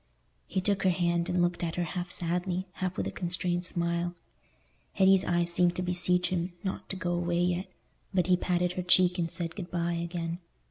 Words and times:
He 0.47 0.61
took 0.61 0.81
her 0.81 0.89
hand, 0.89 1.29
and 1.29 1.43
looked 1.43 1.61
at 1.63 1.75
her 1.75 1.83
half 1.83 2.09
sadly, 2.09 2.65
half 2.71 2.97
with 2.97 3.05
a 3.05 3.11
constrained 3.11 3.63
smile. 3.65 4.15
Hetty's 4.93 5.23
eyes 5.23 5.53
seemed 5.53 5.75
to 5.75 5.83
beseech 5.83 6.29
him 6.29 6.53
not 6.63 6.89
to 6.89 6.95
go 6.95 7.13
away 7.13 7.39
yet; 7.43 7.71
but 8.11 8.25
he 8.25 8.35
patted 8.35 8.71
her 8.71 8.81
cheek 8.81 9.19
and 9.19 9.29
said 9.29 9.55
"Good 9.55 9.69
bye" 9.69 9.93
again. 9.93 10.39